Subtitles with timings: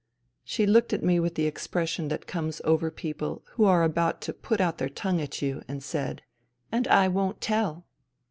[0.43, 4.33] She looked at me with the expression that comes over people who are about to
[4.33, 6.23] put out their tongue at you, and said:"
[6.71, 7.85] And I won't tell."